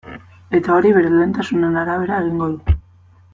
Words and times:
Eta 0.59 0.71
hori 0.77 0.93
bere 0.95 1.11
lehentasunen 1.17 1.77
arabera 1.83 2.19
egingo 2.25 2.49
du. 2.55 2.77